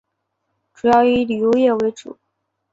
[0.73, 2.17] 主要以旅游业为主。